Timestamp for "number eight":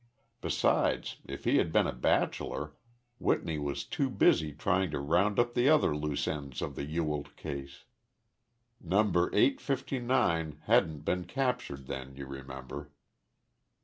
8.79-9.61